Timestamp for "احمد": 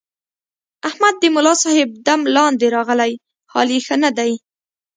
0.89-1.15